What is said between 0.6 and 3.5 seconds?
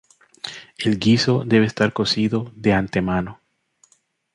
El guiso debe estar cocido de antemano.